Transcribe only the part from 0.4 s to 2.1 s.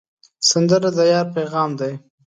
سندره د یار پیغام دی